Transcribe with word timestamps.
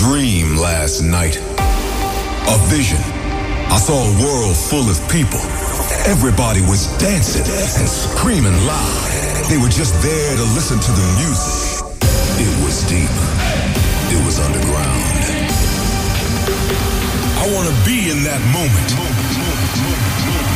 dream 0.00 0.56
last 0.56 1.02
night. 1.02 1.36
A 1.36 2.56
vision. 2.72 2.96
I 3.68 3.76
saw 3.76 4.00
a 4.00 4.12
world 4.24 4.56
full 4.56 4.88
of 4.88 4.96
people. 5.12 5.38
Everybody 6.08 6.62
was 6.64 6.88
dancing 6.96 7.44
and 7.44 7.84
screaming 7.84 8.56
loud. 8.64 9.04
They 9.52 9.58
were 9.60 9.68
just 9.68 9.92
there 10.00 10.36
to 10.40 10.46
listen 10.56 10.80
to 10.80 10.92
the 10.96 11.06
music. 11.20 11.84
It 12.40 12.48
was 12.64 12.80
deep. 12.88 13.12
It 14.08 14.24
was 14.24 14.40
underground. 14.40 15.04
I 17.36 17.44
want 17.52 17.68
to 17.68 17.76
be 17.84 18.08
in 18.08 18.24
that 18.24 18.40
moment. 18.56 18.88
Are 18.96 20.49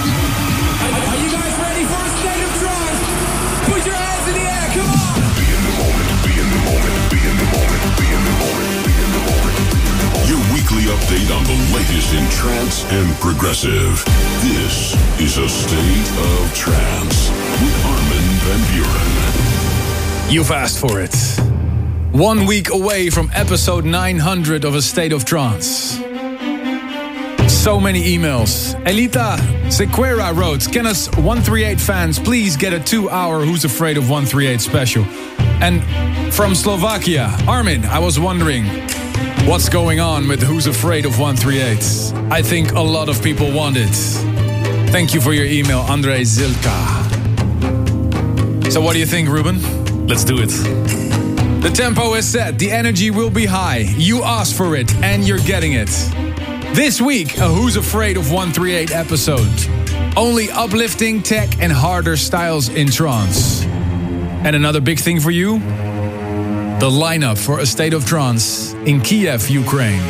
weekly 10.64 10.91
update 10.91 11.36
on 11.36 11.45
the 11.45 11.75
latest 11.75 12.14
in 12.14 12.27
trance 12.31 12.85
and 12.91 13.14
progressive. 13.17 14.03
This 14.41 14.95
is 15.21 15.36
a 15.36 15.46
state 15.46 16.09
of 16.17 16.55
trance 16.55 17.29
with 17.61 17.85
Armin 17.85 18.29
van 18.41 18.61
Buuren. 18.71 20.32
You've 20.32 20.50
asked 20.50 20.79
for 20.79 21.00
it. 21.03 21.14
One 22.13 22.46
week 22.46 22.71
away 22.71 23.11
from 23.11 23.31
episode 23.35 23.85
900 23.85 24.64
of 24.64 24.75
A 24.75 24.81
State 24.81 25.13
of 25.13 25.27
Trance. 25.27 25.99
So 27.53 27.79
many 27.79 28.17
emails. 28.17 28.75
Elita 28.85 29.36
Sequera 29.67 30.35
wrote, 30.35 30.72
Can 30.72 30.86
us 30.86 31.08
138 31.17 31.79
fans 31.79 32.19
please 32.19 32.56
get 32.56 32.72
a 32.72 32.81
two 32.81 33.11
hour 33.11 33.44
Who's 33.44 33.67
Afraid 33.67 33.98
of 33.98 34.08
138 34.08 34.61
special? 34.62 35.05
And 35.61 35.83
from 36.33 36.55
Slovakia, 36.55 37.36
Armin, 37.47 37.84
I 37.84 37.98
was 37.98 38.19
wondering, 38.19 38.64
what's 39.47 39.69
going 39.69 40.00
on 40.00 40.27
with 40.27 40.42
Who's 40.42 40.67
Afraid 40.67 41.05
of 41.05 41.19
138? 41.19 42.33
I 42.33 42.41
think 42.41 42.73
a 42.73 42.81
lot 42.81 43.09
of 43.09 43.23
people 43.23 43.53
want 43.53 43.77
it. 43.77 43.95
Thank 44.91 45.12
you 45.12 45.20
for 45.20 45.33
your 45.33 45.45
email, 45.45 45.81
Andre 45.81 46.23
Zilka. 46.23 46.73
So, 48.72 48.81
what 48.81 48.95
do 48.95 48.98
you 48.98 49.06
think, 49.06 49.28
Ruben? 49.28 50.06
Let's 50.06 50.25
do 50.25 50.39
it. 50.39 50.48
The 51.62 51.70
tempo 51.75 52.15
is 52.15 52.27
set, 52.27 52.59
the 52.59 52.70
energy 52.70 53.11
will 53.11 53.31
be 53.31 53.45
high. 53.45 53.84
You 53.97 54.22
asked 54.22 54.56
for 54.56 54.77
it, 54.77 54.95
and 54.97 55.27
you're 55.27 55.39
getting 55.39 55.72
it. 55.75 55.91
This 56.75 57.00
week, 57.00 57.37
a 57.39 57.48
Who's 57.48 57.77
Afraid 57.77 58.17
of 58.17 58.31
138 58.31 58.92
episode. 58.92 59.53
Only 60.17 60.50
uplifting 60.50 61.22
tech 61.22 61.61
and 61.61 61.72
harder 61.72 62.17
styles 62.17 62.69
in 62.69 62.89
trance. 62.89 63.65
And 63.65 64.56
another 64.56 64.81
big 64.81 64.98
thing 64.98 65.20
for 65.20 65.31
you 65.31 65.61
the 66.80 66.91
lineup 66.91 67.39
for 67.39 67.61
A 67.61 67.67
State 67.67 67.94
of 67.94 68.05
Trance 68.05 68.72
in 68.84 69.00
Kiev, 69.00 69.48
Ukraine. 69.48 70.03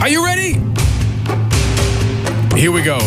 Are 0.00 0.08
you 0.08 0.24
ready? 0.24 0.52
Here 2.56 2.70
we 2.70 2.82
go. 2.82 2.98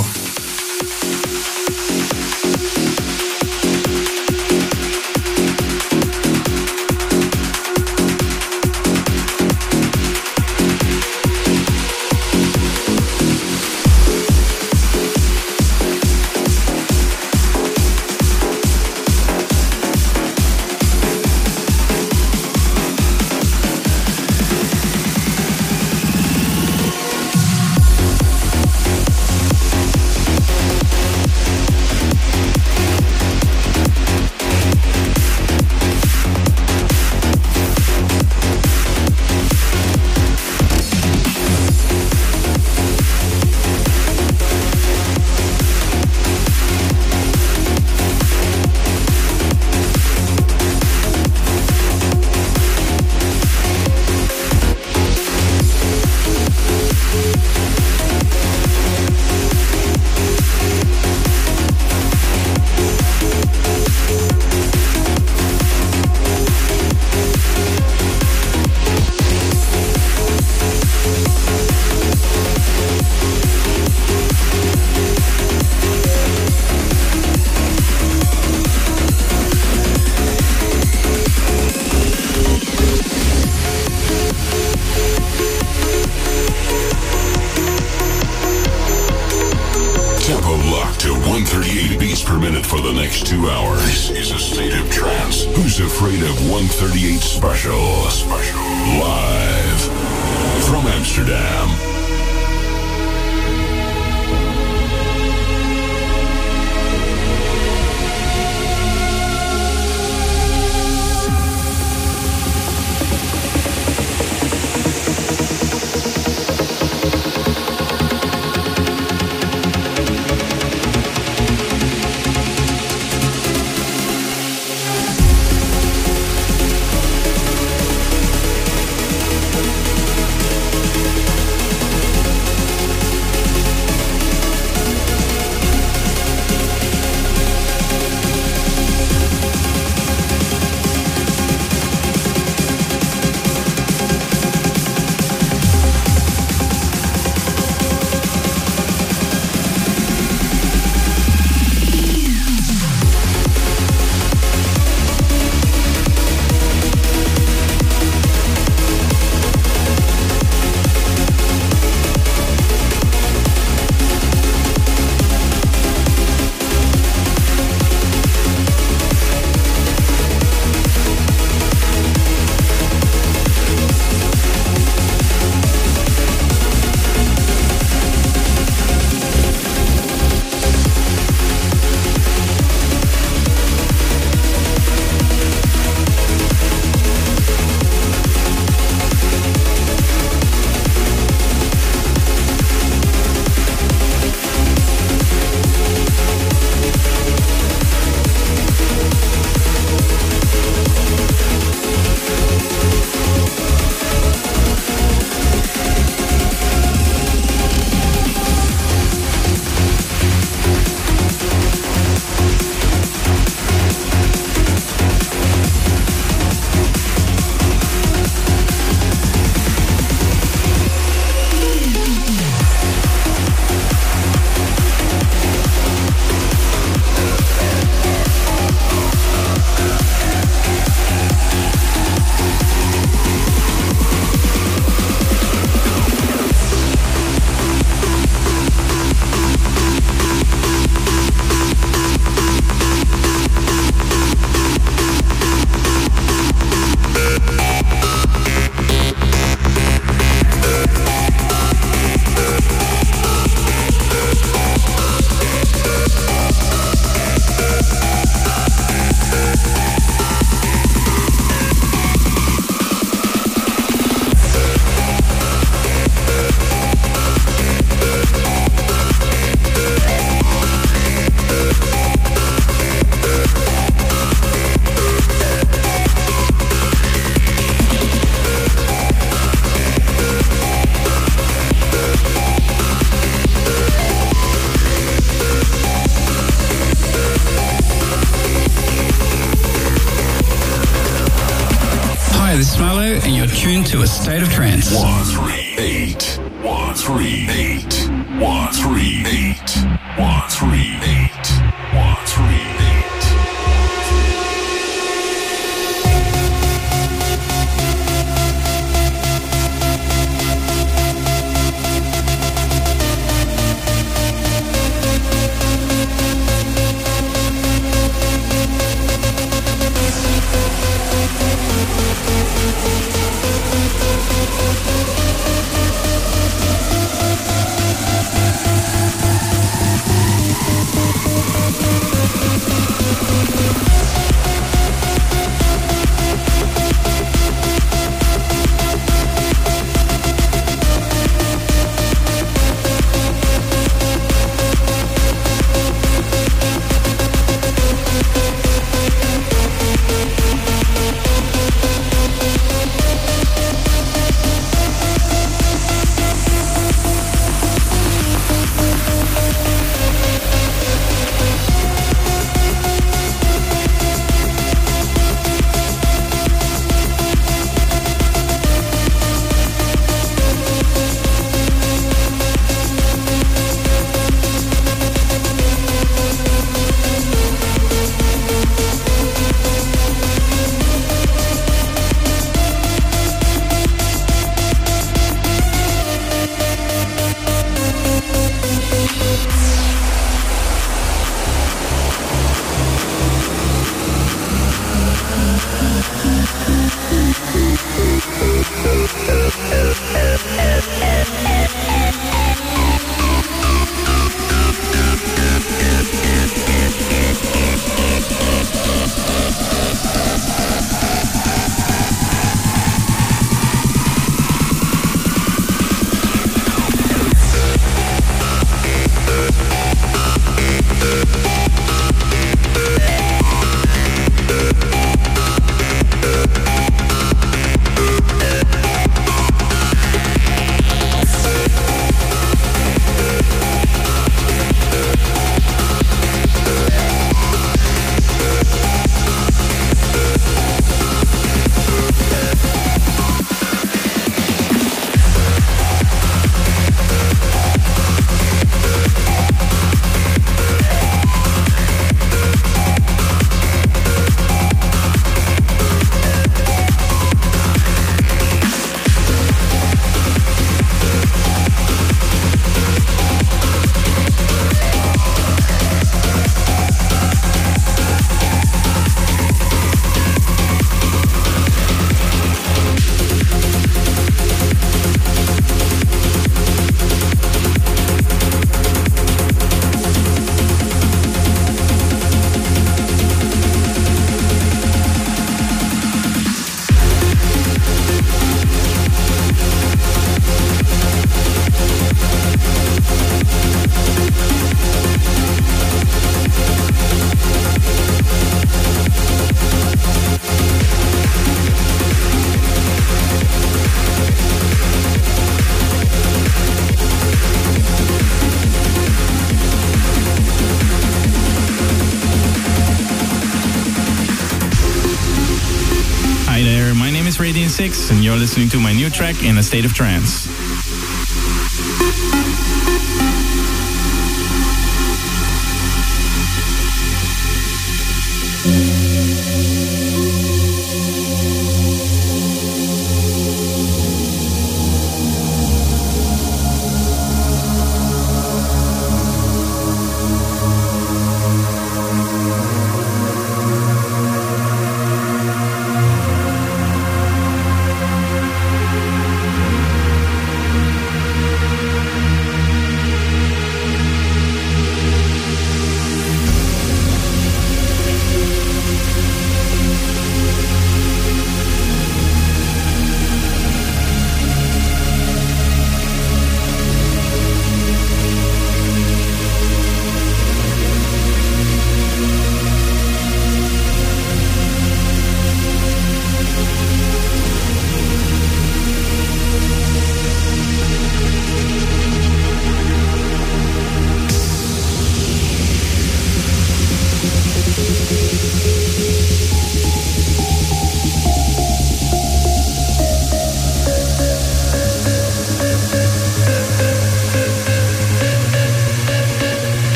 Track 519.22 519.44
in 519.44 519.56
a 519.60 519.62
state 519.62 519.86
of 519.86 519.94
trance. 519.94 520.51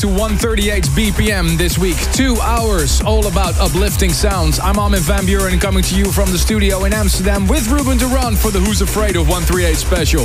To 0.00 0.08
138 0.08 0.84
BPM 0.96 1.58
this 1.58 1.76
week. 1.76 1.98
Two 2.14 2.38
hours, 2.40 3.02
all 3.02 3.26
about 3.26 3.58
uplifting 3.58 4.14
sounds. 4.14 4.58
I'm 4.58 4.78
Armin 4.78 5.00
van 5.00 5.26
Buuren 5.26 5.60
coming 5.60 5.82
to 5.82 5.94
you 5.94 6.10
from 6.10 6.32
the 6.32 6.38
studio 6.38 6.84
in 6.84 6.94
Amsterdam 6.94 7.46
with 7.46 7.68
Ruben 7.68 7.98
de 7.98 8.06
Ronde 8.06 8.38
for 8.38 8.50
the 8.50 8.60
Who's 8.60 8.80
Afraid 8.80 9.16
of 9.16 9.28
138 9.28 9.76
special. 9.76 10.24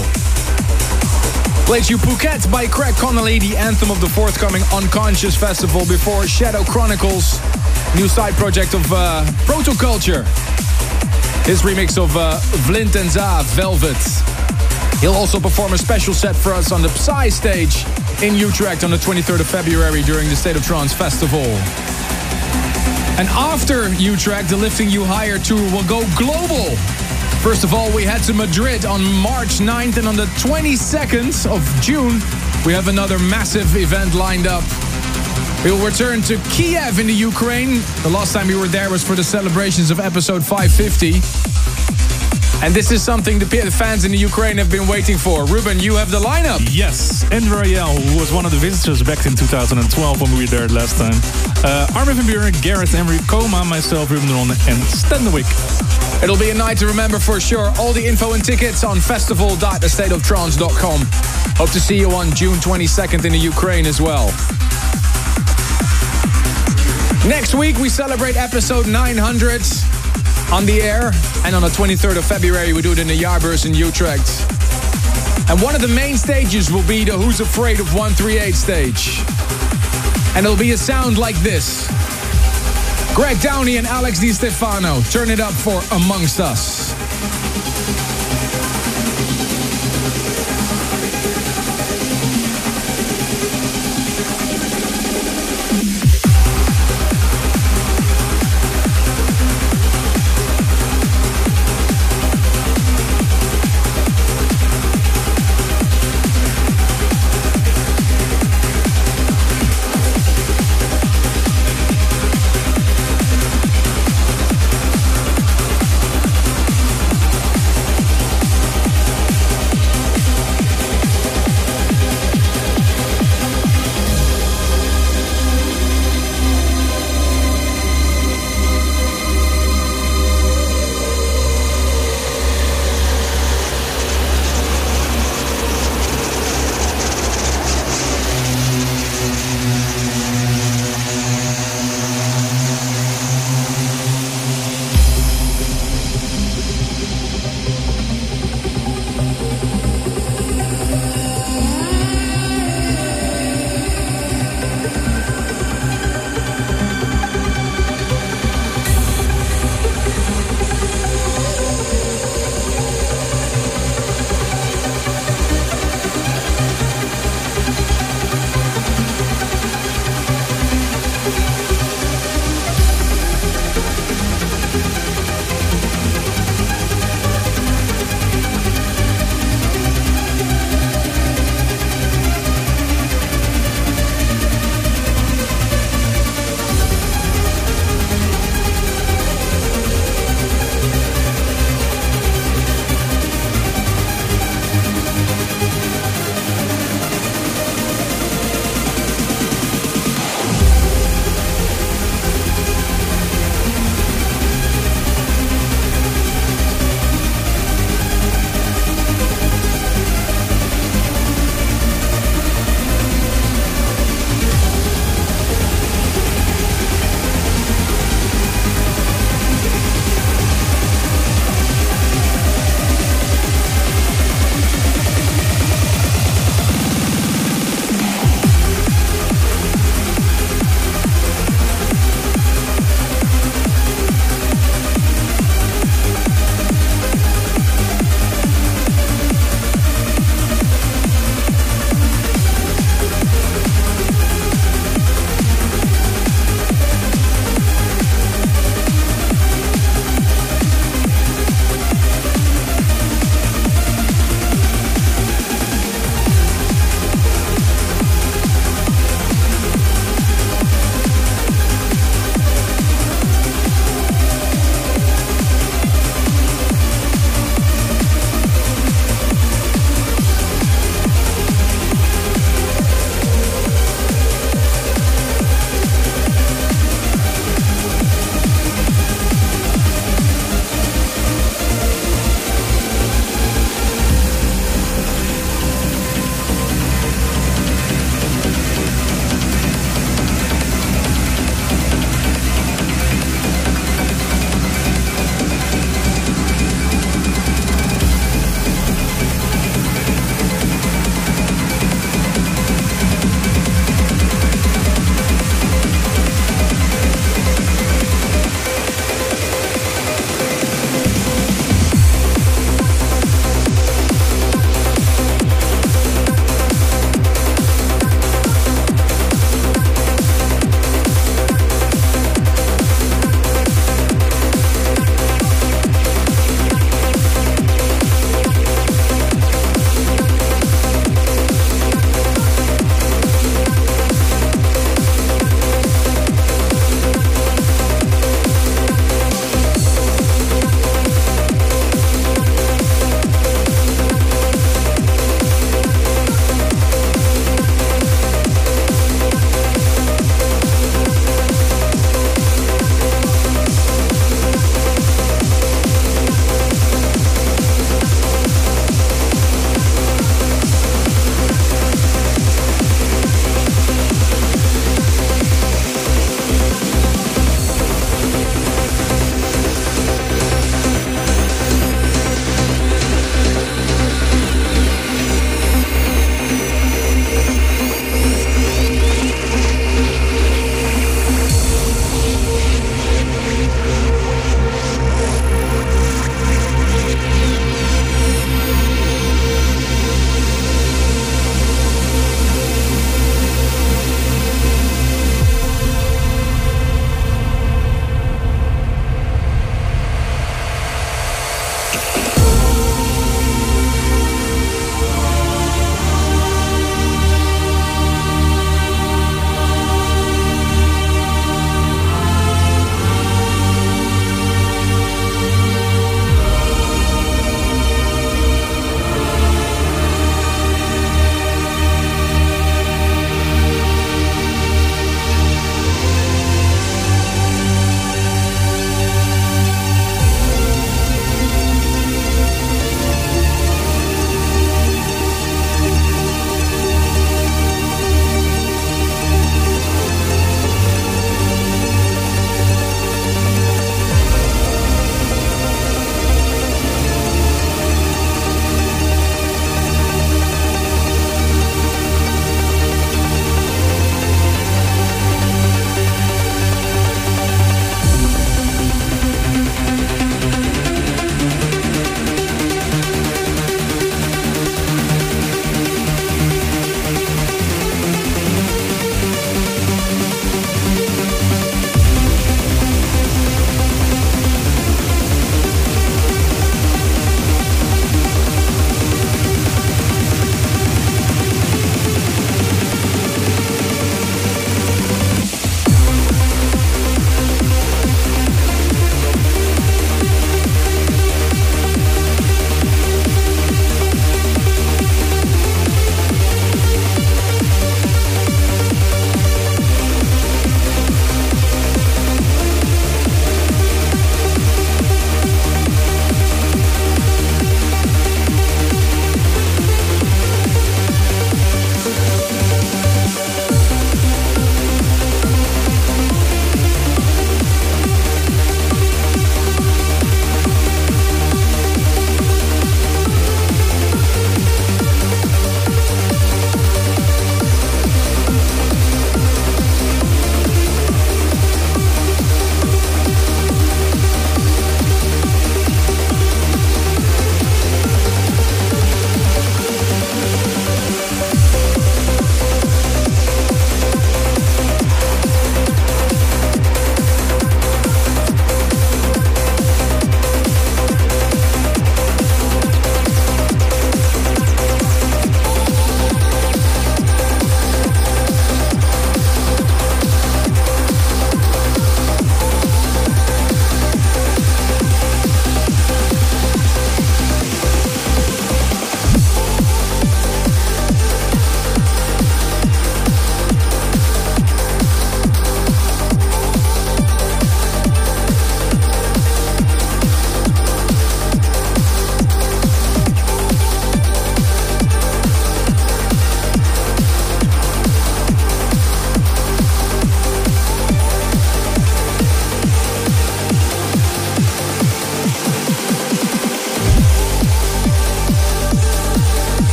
Played 1.66 1.90
you 1.90 1.98
Phuket 1.98 2.50
by 2.50 2.68
Craig 2.68 2.96
Connelly, 2.96 3.38
the 3.38 3.58
anthem 3.58 3.92
of 3.92 4.00
the 4.00 4.08
forthcoming 4.08 4.62
UnKonscious 4.72 5.36
Festival 5.36 5.82
before 5.82 6.26
Shadow 6.26 6.64
Chronicles, 6.64 7.42
new 7.98 8.08
side 8.08 8.36
project 8.36 8.76
of 8.76 8.94
uh, 8.94 9.26
Protoculture. 9.44 10.24
His 11.46 11.64
remix 11.64 12.02
of 12.02 12.16
uh, 12.16 12.40
Vlind 12.64 12.96
and 12.96 13.10
Zaa, 13.10 13.44
Velvet. 13.44 13.98
He'll 15.02 15.20
also 15.20 15.38
perform 15.38 15.74
a 15.74 15.78
special 15.78 16.14
set 16.14 16.34
for 16.34 16.54
us 16.54 16.72
on 16.72 16.82
the 16.82 16.88
Psy 16.88 17.28
stage 17.28 17.84
in 18.21 18.36
Utrecht 18.36 18.84
on 18.84 18.91
the 18.91 18.97
23rd 18.97 19.41
of 19.41 19.47
February 19.47 20.01
during 20.01 20.30
the 20.30 20.36
State 20.36 20.56
of 20.56 20.65
Trance 20.65 20.93
Festival. 20.93 21.45
And 23.17 23.28
after 23.30 23.89
Utrecht, 23.93 24.49
the 24.49 24.58
Lifting 24.58 24.89
You 24.89 25.04
Higher 25.04 25.39
tour 25.39 25.62
will 25.71 25.84
go 25.84 26.06
global. 26.15 26.75
First 27.41 27.63
of 27.63 27.73
all, 27.73 27.91
we 27.93 28.04
head 28.04 28.23
to 28.23 28.34
Madrid 28.34 28.86
on 28.86 29.04
March 29.04 29.60
9th, 29.60 29.97
and 29.97 30.08
on 30.08 30.15
the 30.15 30.25
22nd 30.38 31.49
of 31.49 31.63
June, 31.82 32.19
we 32.65 32.73
have 32.73 32.88
another 32.88 33.19
massive 33.19 33.75
event 33.75 34.13
lined 34.13 34.47
up. 34.47 34.63
We 35.63 35.71
will 35.71 35.86
return 35.86 36.21
to 36.23 36.38
Kiev 36.49 36.99
in 36.99 37.08
the 37.08 37.13
Ukraine. 37.13 37.82
The 38.04 38.10
last 38.10 38.34
time 38.34 38.47
we 38.47 38.56
were 38.56 38.67
there 38.67 38.89
was 38.89 39.04
for 39.04 39.15
the 39.15 39.23
celebrations 39.23 39.91
of 39.91 39.99
episode 39.99 40.45
550. 40.45 41.55
And 42.65 42.73
this 42.73 42.89
is 42.89 43.04
something 43.04 43.38
the 43.38 43.45
fans 43.45 44.06
in 44.06 44.12
the 44.12 44.17
Ukraine 44.17 44.58
have 44.58 44.71
been 44.71 44.88
waiting 44.88 45.19
for. 45.19 45.45
Ruben, 45.45 45.80
you 45.80 45.93
have 45.97 46.10
the 46.10 46.19
lineup. 46.19 46.67
Yes, 46.71 47.23
Enver 47.32 47.62
Ayel, 47.62 47.93
who 47.93 48.19
was 48.19 48.34
one 48.34 48.43
of 48.43 48.49
the 48.49 48.58
visitors 48.58 49.04
back 49.04 49.28
in 49.28 49.36
2012 49.36 50.19
when 50.19 50.34
we 50.34 50.39
were 50.39 50.47
there 50.47 50.67
last 50.69 50.97
time. 50.97 51.13
Uh, 51.63 51.86
Armin 51.95 52.15
van 52.15 52.25
Buuren, 52.25 52.60
Gareth 52.63 52.95
Emery, 52.95 53.19
KhoMha, 53.30 53.69
myself, 53.69 54.10
Ruben 54.10 54.30
Ronde, 54.30 54.58
and 54.67 54.80
Stenwick. 54.89 55.45
It'll 56.23 56.39
be 56.39 56.49
a 56.49 56.56
night 56.56 56.80
to 56.80 56.88
remember 56.88 57.19
for 57.19 57.39
sure. 57.39 57.71
All 57.78 57.93
the 57.93 58.04
info 58.04 58.34
and 58.34 58.43
tickets 58.43 58.84
on 58.84 58.99
festival.astateoftrance.com. 58.99 61.01
Hope 61.58 61.69
to 61.69 61.80
see 61.80 61.99
you 61.99 62.10
on 62.13 62.34
June 62.34 62.56
22nd 62.56 63.25
in 63.25 63.32
the 63.32 63.38
Ukraine 63.38 63.86
as 63.86 64.01
well. 64.01 64.34
Next 67.30 67.54
week, 67.54 67.78
we 67.78 67.89
celebrate 67.89 68.38
episode 68.38 68.88
900 68.88 69.62
on 70.52 70.66
the 70.66 70.82
air. 70.82 71.12
And 71.44 71.56
on 71.56 71.62
the 71.62 71.70
23rd 71.70 72.18
of 72.18 72.26
February, 72.26 72.74
we 72.74 72.82
do 72.82 72.92
it 72.92 73.00
in 73.00 73.08
the 73.08 73.18
Jaarbeurs 73.18 73.66
in 73.66 73.74
Utrecht. 73.74 74.46
And 75.50 75.62
one 75.62 75.76
of 75.76 75.82
the 75.82 75.88
main 75.88 76.18
stages 76.18 76.72
will 76.72 76.86
be 76.88 77.04
the 77.04 77.14
Who's 77.14 77.40
Afraid 77.40 77.80
of 77.80 77.94
138 77.94 78.56
stage. 78.56 79.22
And 80.36 80.46
it'll 80.46 80.58
be 80.58 80.72
a 80.72 80.78
sound 80.78 81.18
like 81.18 81.36
this. 81.38 81.88
Greg 83.16 83.40
Downey 83.40 83.78
and 83.78 83.88
Alex 83.88 84.20
Di 84.20 84.34
Stefano, 84.34 85.02
turn 85.10 85.30
it 85.30 85.40
up 85.40 85.54
for 85.54 85.82
Amongst 85.96 86.40
Us. 86.40 86.85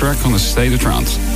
Track 0.00 0.24
on 0.24 0.32
the 0.32 0.38
State 0.38 0.72
of 0.72 0.80
Trance. 0.80 1.29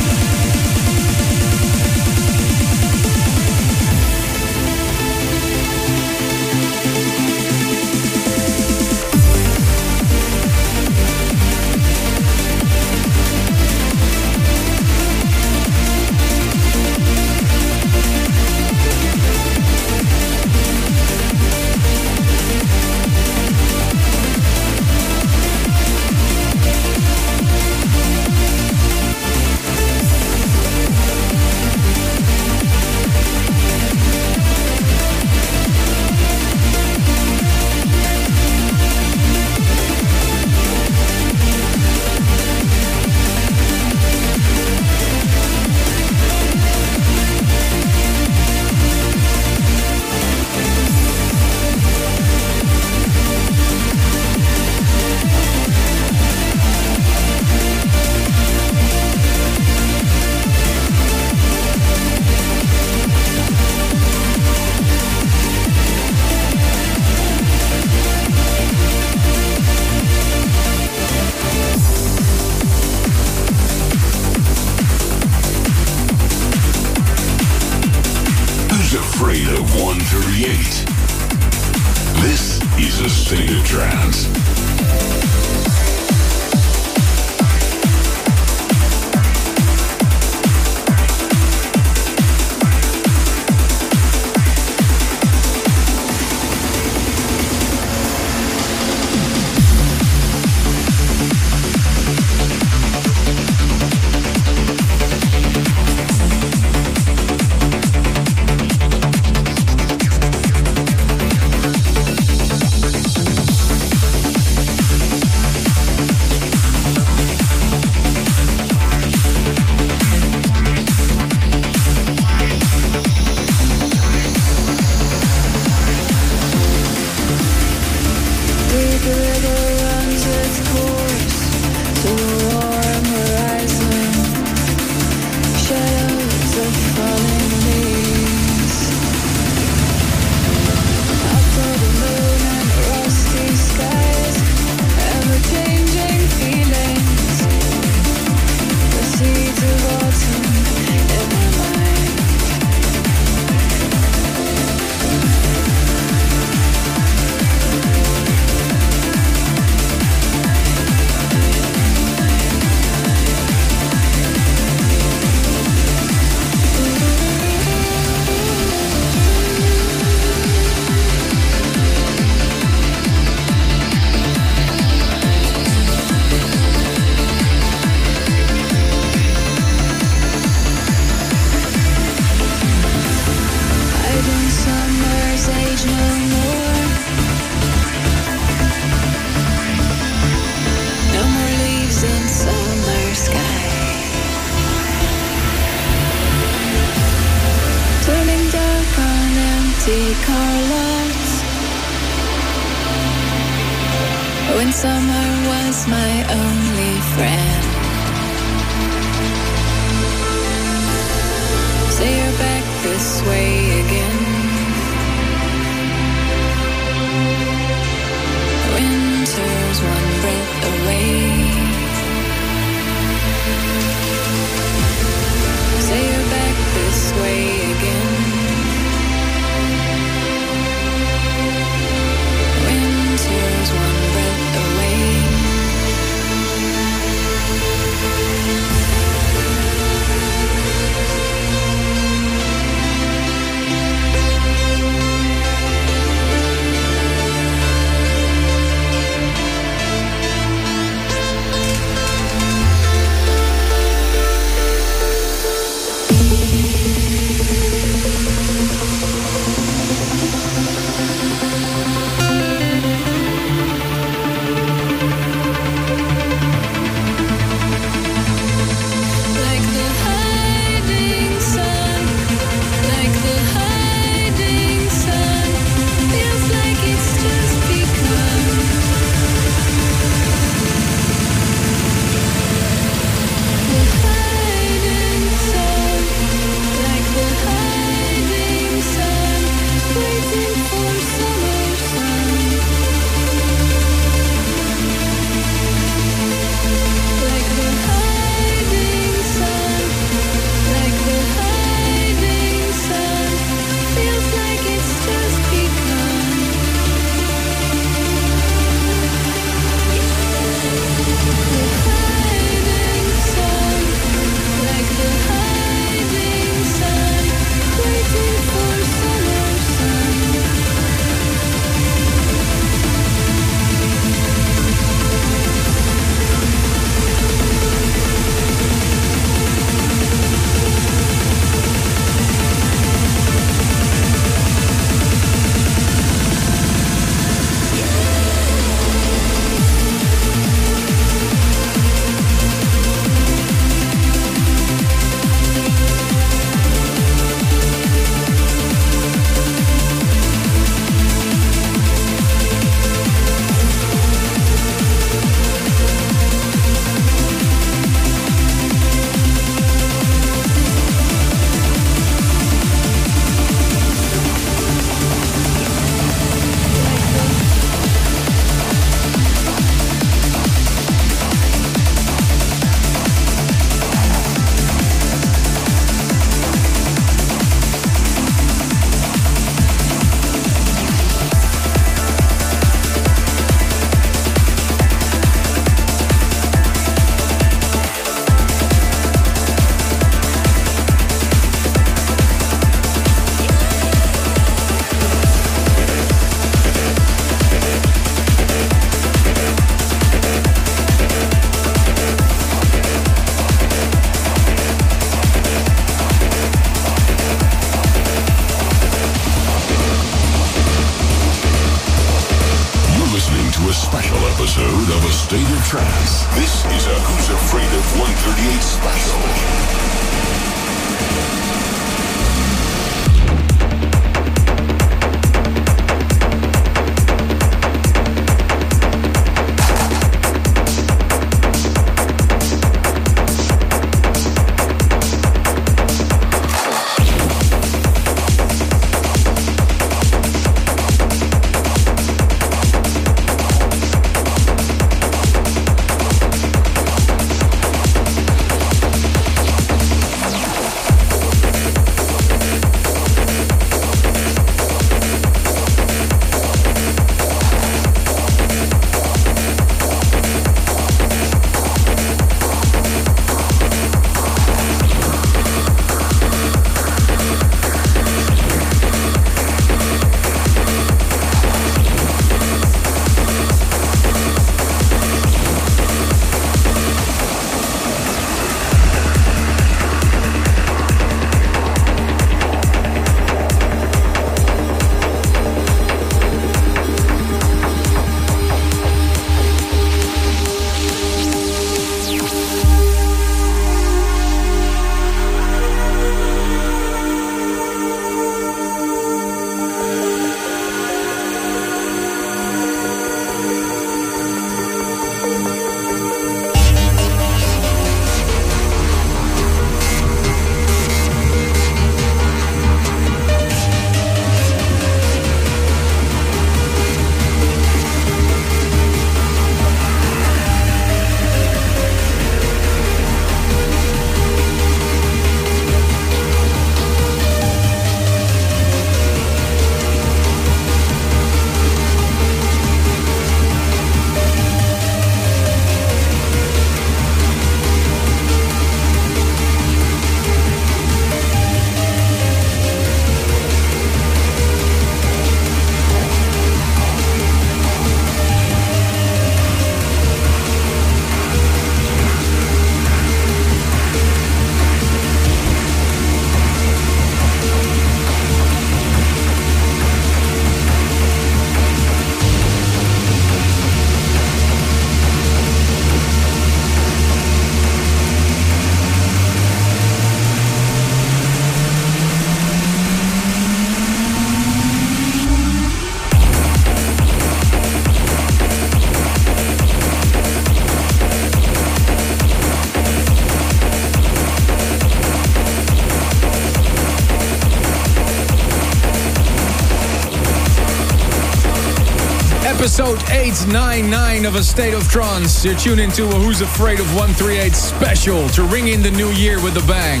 899 593.42 594.24
of 594.24 594.34
A 594.36 594.42
State 594.42 594.72
of 594.72 594.88
Trance. 594.88 595.44
You're 595.44 595.54
tuned 595.56 595.78
into 595.78 596.04
a 596.04 596.14
Who's 596.14 596.40
Afraid 596.40 596.80
of 596.80 596.86
138 596.96 597.52
special 597.52 598.28
to 598.30 598.42
ring 598.44 598.68
in 598.68 598.80
the 598.80 598.90
new 598.92 599.10
year 599.10 599.42
with 599.42 599.58
a 599.58 599.66
bang. 599.68 600.00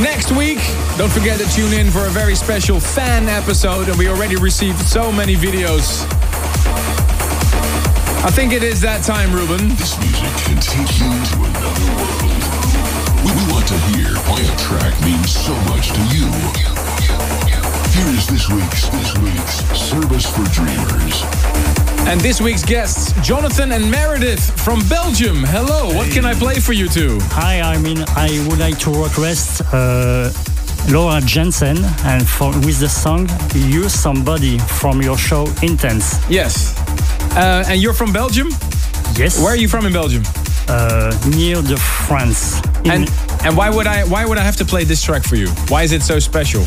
Next 0.00 0.30
week, 0.30 0.60
don't 0.96 1.10
forget 1.10 1.40
to 1.40 1.48
tune 1.50 1.72
in 1.72 1.90
for 1.90 2.06
a 2.06 2.08
very 2.10 2.36
special 2.36 2.78
fan 2.78 3.28
episode, 3.28 3.88
and 3.88 3.98
we 3.98 4.08
already 4.08 4.36
received 4.36 4.78
so 4.78 5.10
many 5.10 5.34
videos. 5.34 6.06
I 8.22 8.30
think 8.30 8.52
it 8.52 8.62
is 8.62 8.80
that 8.82 9.02
time, 9.02 9.32
Ruben. 9.32 9.74
This 9.74 9.98
music 9.98 10.30
can 10.46 10.60
take 10.62 11.02
you 11.02 11.10
to 11.10 11.36
another 11.50 11.88
world. 11.98 12.30
We 13.26 13.34
want 13.50 13.66
to 13.66 13.78
hear 13.90 14.14
why 14.30 14.38
a 14.38 14.56
track 14.56 14.94
means 15.02 15.34
so 15.34 15.52
much 15.66 15.90
to 15.90 16.00
you. 16.14 16.87
Here 17.98 18.06
is 18.14 18.26
this 18.28 18.48
week's 18.48 18.88
this 18.90 19.18
week's 19.18 19.54
Service 19.76 20.26
for 20.30 20.44
Dreamers. 20.54 21.22
And 22.06 22.20
this 22.20 22.40
week's 22.40 22.64
guests, 22.64 23.12
Jonathan 23.26 23.72
and 23.72 23.90
Meredith 23.90 24.40
from 24.60 24.86
Belgium. 24.88 25.42
Hello, 25.44 25.92
what 25.94 26.08
can 26.12 26.24
I 26.24 26.34
play 26.34 26.60
for 26.60 26.72
you 26.72 26.88
two? 26.88 27.18
Hi, 27.32 27.60
I 27.60 27.76
mean, 27.78 28.04
I 28.16 28.28
would 28.48 28.60
like 28.60 28.78
to 28.80 28.90
request 28.90 29.62
uh, 29.74 30.30
Laura 30.88 31.20
Jansen 31.22 31.78
and 32.04 32.26
for, 32.26 32.50
with 32.60 32.78
the 32.78 32.88
song 32.88 33.28
Use 33.54 33.92
Somebody 33.94 34.58
from 34.58 35.02
your 35.02 35.18
show 35.18 35.46
Intense. 35.62 36.18
Yes. 36.30 36.78
Uh, 37.36 37.64
and 37.66 37.82
you're 37.82 37.94
from 37.94 38.12
Belgium? 38.12 38.48
Yes. 39.16 39.38
Where 39.42 39.52
are 39.52 39.56
you 39.56 39.68
from 39.68 39.86
in 39.86 39.92
Belgium? 39.92 40.22
Uh, 40.68 41.10
near 41.36 41.60
the 41.62 41.76
France. 41.76 42.60
In- 42.84 42.92
And 42.92 43.10
and 43.44 43.56
why 43.56 43.70
would 43.70 43.86
I 43.86 44.04
why 44.04 44.24
would 44.24 44.38
I 44.38 44.42
have 44.42 44.56
to 44.56 44.64
play 44.64 44.84
this 44.84 45.02
track 45.02 45.22
for 45.24 45.36
you? 45.36 45.48
Why 45.68 45.82
is 45.84 45.92
it 45.92 46.02
so 46.02 46.18
special? 46.20 46.62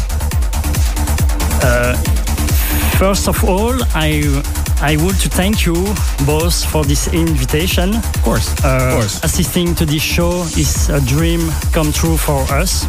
First 2.97 3.27
of 3.27 3.43
all, 3.43 3.73
I 3.95 4.21
I 4.81 4.97
would 4.97 5.19
to 5.19 5.29
thank 5.29 5.65
you 5.65 5.75
both 6.25 6.65
for 6.65 6.83
this 6.83 7.07
invitation. 7.13 7.95
Of 7.95 8.21
course. 8.23 8.49
Uh, 8.63 8.77
of 8.77 8.93
course. 8.93 9.23
Assisting 9.23 9.75
to 9.75 9.85
this 9.85 10.01
show 10.01 10.43
is 10.57 10.89
a 10.89 10.99
dream 11.01 11.41
come 11.71 11.91
true 11.91 12.17
for 12.17 12.41
us. 12.53 12.85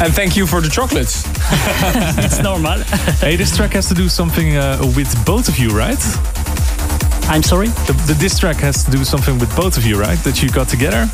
And 0.00 0.14
thank 0.14 0.36
you 0.36 0.46
for 0.46 0.60
the 0.60 0.68
chocolates. 0.68 1.24
It's 2.24 2.42
normal. 2.42 2.80
Hey, 3.20 3.36
this 3.36 3.56
track 3.56 3.72
has 3.72 3.88
to 3.88 3.94
do 3.94 4.08
something 4.08 4.56
uh, 4.56 4.78
with 4.96 5.12
both 5.24 5.48
of 5.48 5.58
you, 5.58 5.70
right? 5.70 6.02
I'm 7.28 7.42
sorry. 7.42 7.68
The, 7.86 7.92
the 8.06 8.14
this 8.14 8.38
track 8.38 8.56
has 8.56 8.84
to 8.84 8.90
do 8.90 9.04
something 9.04 9.38
with 9.38 9.54
both 9.56 9.76
of 9.76 9.84
you, 9.84 9.98
right? 10.00 10.18
That 10.24 10.42
you 10.42 10.48
got 10.50 10.68
together. 10.68 11.06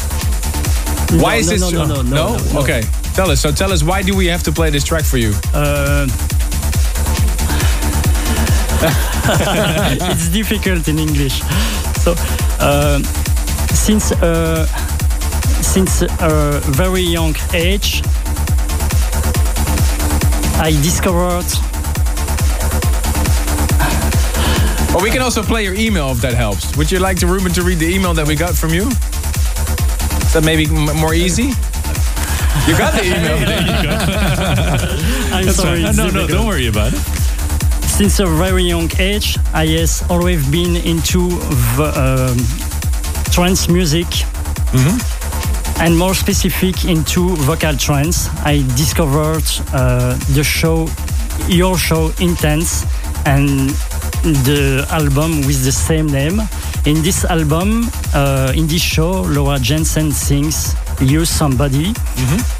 Why 1.22 1.36
is 1.36 1.46
no, 1.46 1.52
this 1.52 1.62
no, 1.62 1.70
no, 1.70 1.86
no, 1.86 2.02
no, 2.02 2.36
no, 2.36 2.52
no. 2.52 2.60
Okay. 2.60 2.82
Tell 3.14 3.30
us. 3.30 3.40
So 3.40 3.52
tell 3.52 3.72
us 3.72 3.82
why 3.82 4.02
do 4.02 4.16
we 4.16 4.26
have 4.26 4.42
to 4.44 4.52
play 4.52 4.70
this 4.70 4.84
track 4.84 5.04
for 5.04 5.18
you? 5.18 5.32
Uh, 5.52 6.06
it's 10.10 10.28
difficult 10.28 10.88
in 10.88 10.98
English. 10.98 11.40
So, 12.02 12.14
uh, 12.58 13.02
since 13.74 14.12
uh, 14.12 14.66
since 15.62 16.02
a 16.02 16.60
very 16.64 17.02
young 17.02 17.36
age, 17.52 18.02
I 20.58 20.70
discovered. 20.82 21.46
Or 24.94 25.02
we 25.02 25.10
can 25.10 25.22
also 25.22 25.42
play 25.42 25.64
your 25.64 25.74
email 25.74 26.10
if 26.10 26.20
that 26.22 26.34
helps. 26.34 26.76
Would 26.76 26.90
you 26.90 26.98
like 26.98 27.18
to 27.18 27.26
Ruben 27.26 27.52
to 27.52 27.62
read 27.62 27.78
the 27.78 27.94
email 27.94 28.14
that 28.14 28.26
we 28.26 28.36
got 28.36 28.54
from 28.54 28.70
you? 28.74 28.88
Is 28.88 30.32
that 30.32 30.42
maybe 30.44 30.66
m- 30.66 30.96
more 30.96 31.14
easy? 31.14 31.52
You 32.66 32.76
got 32.78 32.92
the 32.94 33.04
email. 33.04 33.38
there 33.50 33.60
you 33.60 33.82
go. 33.82 33.90
I'm 35.36 35.44
That's 35.46 35.56
sorry. 35.56 35.82
fine. 35.82 35.96
No, 35.96 36.08
no, 36.08 36.26
don't 36.26 36.46
worry 36.46 36.66
about 36.66 36.92
it. 36.92 37.00
since 37.98 38.20
a 38.20 38.26
very 38.26 38.64
young 38.64 38.90
age, 38.98 39.38
I 39.52 39.66
has 39.78 40.02
always 40.10 40.46
been 40.50 40.76
into 40.76 41.28
the, 41.76 41.88
um, 41.96 42.38
trance 43.32 43.68
music. 43.68 44.06
And 45.80 45.98
more 45.98 46.14
specific 46.14 46.84
into 46.84 47.34
vocal 47.36 47.76
trance, 47.76 48.28
I 48.44 48.62
discovered 48.76 49.42
uh, 49.72 50.16
the 50.34 50.44
show, 50.44 50.86
your 51.48 51.76
show, 51.76 52.12
Intense, 52.20 52.84
and 53.26 53.70
the 54.44 54.86
album 54.90 55.40
with 55.46 55.64
the 55.64 55.72
same 55.72 56.06
name. 56.06 56.40
In 56.86 57.02
this 57.02 57.24
album, 57.24 57.88
uh, 58.14 58.52
in 58.54 58.66
this 58.68 58.82
show, 58.82 59.22
Laura 59.22 59.58
Jansen 59.58 60.12
sings 60.12 60.74
"Use 61.02 61.30
Somebody," 61.30 61.94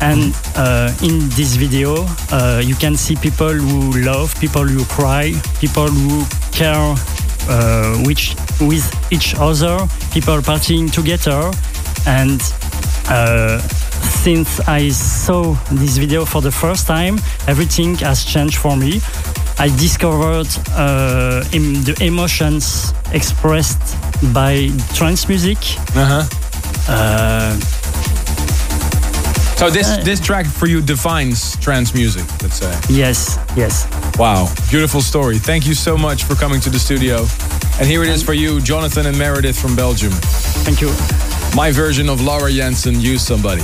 and 0.01 0.35
uh, 0.57 0.93
in 1.03 1.29
this 1.31 1.57
video, 1.57 2.07
uh, 2.31 2.61
you 2.65 2.75
can 2.75 2.97
see 2.97 3.17
people 3.17 3.53
who 3.53 3.93
love, 4.03 4.35
people 4.41 4.65
who 4.65 4.85
cry, 4.85 5.33
people 5.61 5.89
who 5.89 6.25
care 6.53 6.95
uh, 7.49 7.97
which, 8.05 8.35
with 8.61 8.85
each 9.11 9.35
other, 9.39 9.87
people 10.13 10.39
partying 10.43 10.91
together, 10.91 11.51
and 12.07 12.41
uh, 13.09 13.59
since 14.23 14.61
I 14.69 14.91
saw 14.91 15.55
this 15.71 15.97
video 15.99 16.25
for 16.25 16.41
the 16.41 16.53
first 16.53 16.87
time, 16.87 17.19
everything 17.49 17.97
has 17.97 18.25
changed 18.25 18.57
for 18.57 18.77
me. 18.77 19.01
I 19.59 19.69
discovered 19.69 20.49
uh, 20.75 21.43
the 21.51 21.97
emotions 22.01 22.95
expressed 23.13 23.97
by 24.33 24.71
trance 24.95 25.29
music. 25.29 25.59
Uh-huh. 25.95 26.25
Uh, 26.89 27.82
So 29.63 29.71
this 29.71 29.87
Uh, 29.89 30.03
this 30.03 30.19
track 30.19 30.45
for 30.47 30.67
you 30.67 30.83
defines 30.83 31.57
trance 31.59 31.95
music, 31.95 32.25
let's 32.43 32.57
say. 32.57 32.77
yes, 32.89 33.39
yes. 33.57 33.87
Wow, 34.19 34.53
beautiful 34.71 35.01
story. 35.01 35.39
Thank 35.39 35.69
you 35.69 35.75
so 35.75 35.97
much 35.97 36.25
for 36.25 36.35
coming 36.35 36.61
to 36.63 36.71
the 36.71 36.81
studio. 36.81 37.29
And 37.79 37.87
here 37.87 38.03
it 38.03 38.09
is 38.09 38.25
for 38.25 38.35
you, 38.35 38.61
Jonathan 38.61 39.07
and 39.07 39.17
Meredith 39.17 39.57
from 39.57 39.77
Belgium. 39.77 40.11
Thank 40.67 40.81
you. 40.81 40.91
My 41.55 41.71
version 41.71 42.09
of 42.09 42.21
Laura 42.21 42.51
Jansen, 42.51 43.01
Use 43.01 43.23
Somebody. 43.25 43.63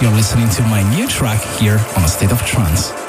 You're 0.00 0.12
listening 0.12 0.48
to 0.50 0.62
my 0.62 0.88
new 0.94 1.08
track 1.08 1.42
here 1.58 1.84
on 1.96 2.04
A 2.04 2.08
State 2.08 2.30
of 2.30 2.40
Trance. 2.42 3.07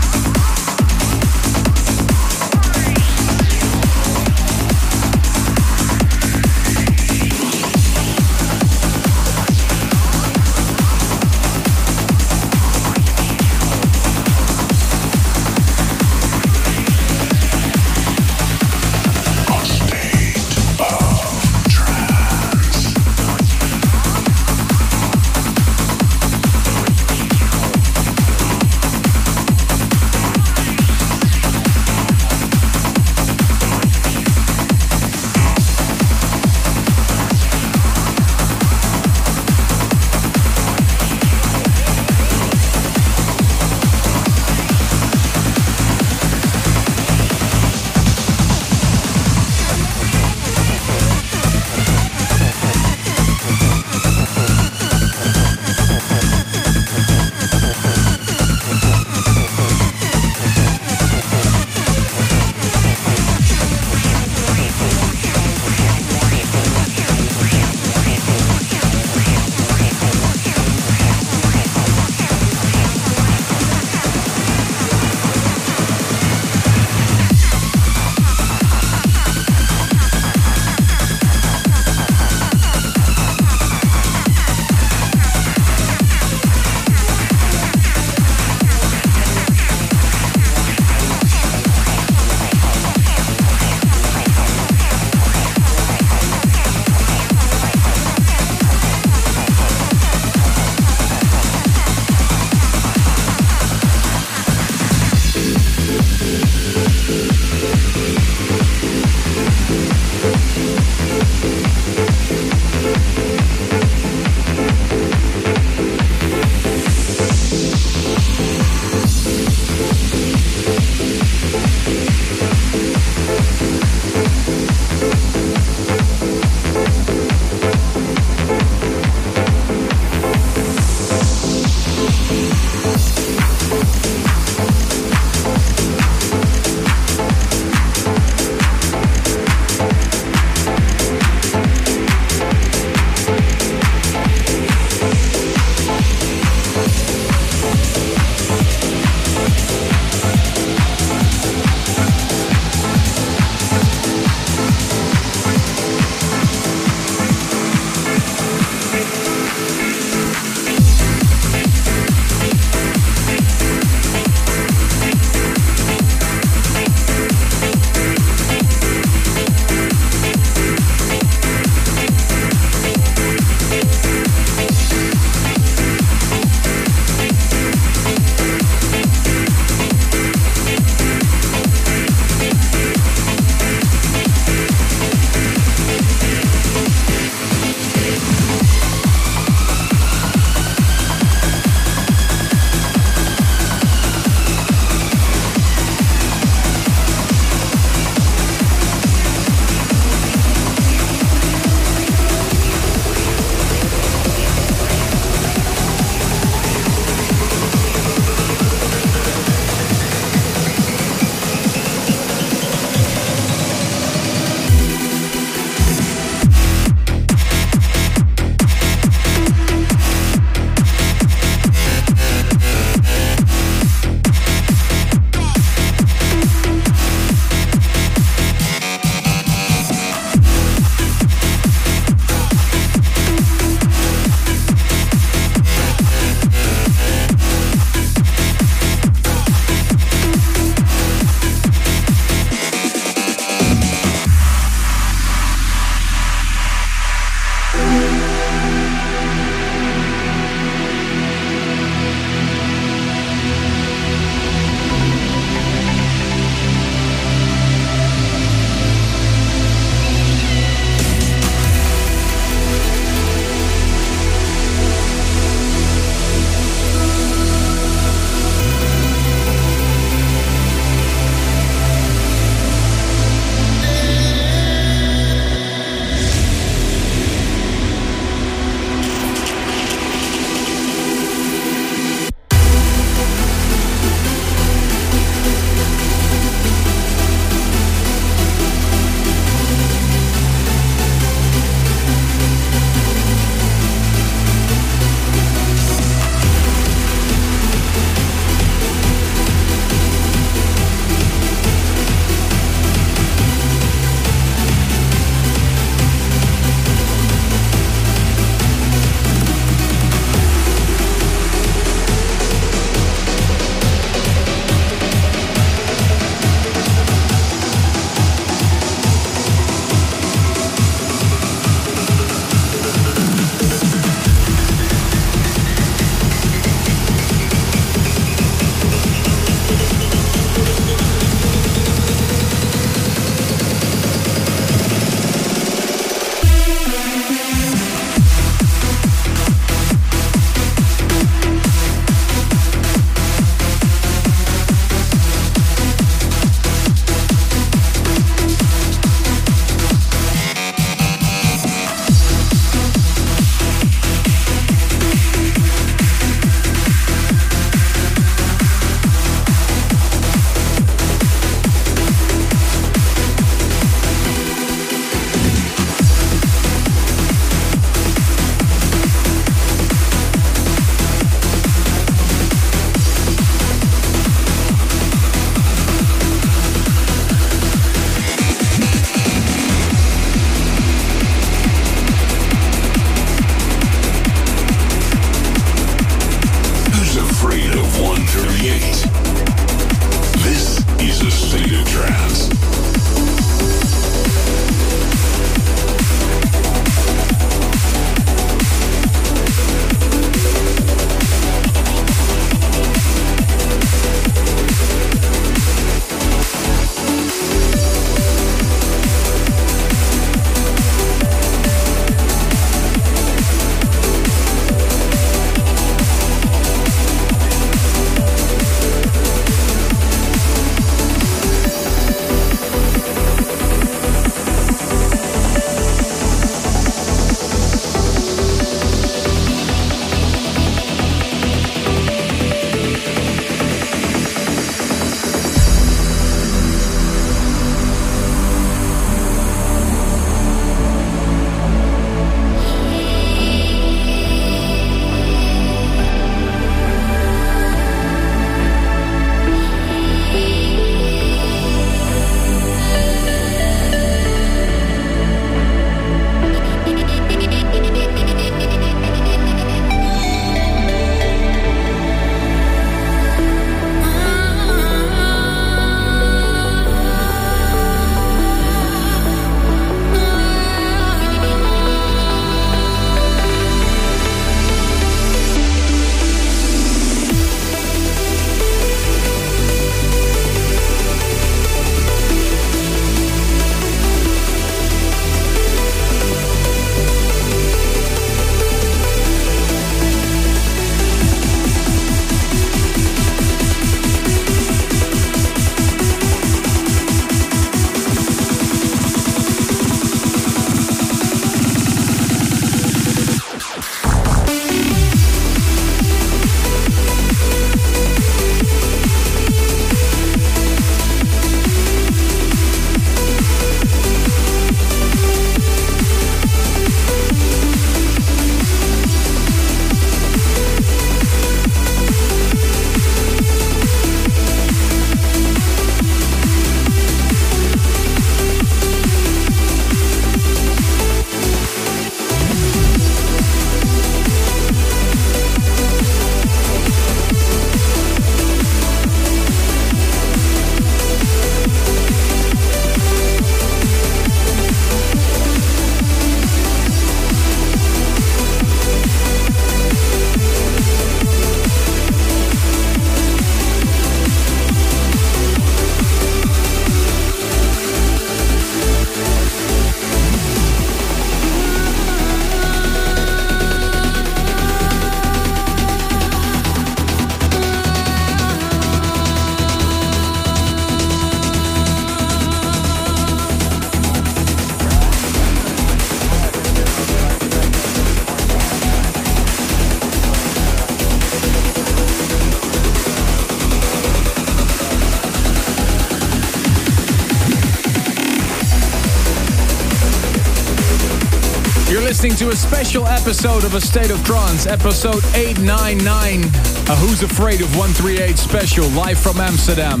Special 592.90 593.06
episode 593.06 593.62
of 593.62 593.74
A 593.74 593.80
State 593.80 594.10
of 594.10 594.24
Trance, 594.24 594.66
episode 594.66 595.22
899, 595.36 596.42
a 596.42 596.96
Who's 596.96 597.22
Afraid 597.22 597.60
of 597.60 597.70
138 597.76 598.36
special, 598.36 598.88
live 598.88 599.16
from 599.16 599.38
Amsterdam. 599.38 600.00